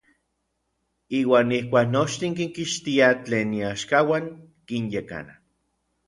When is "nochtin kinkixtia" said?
1.95-3.07